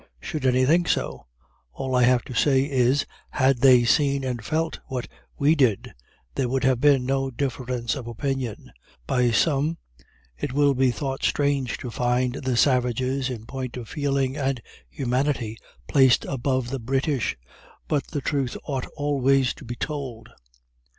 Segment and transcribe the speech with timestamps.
[0.19, 1.27] Should any think so,
[1.73, 5.93] all I have to say is, had they seen and felt what we did
[6.33, 8.71] there would have been no difference of opinion.
[9.05, 9.77] By some
[10.39, 14.59] it will be thought strange to find the savages, in point of feeling and
[14.89, 17.37] humanity, placed above the British
[17.87, 20.29] but the truth ought always to be told.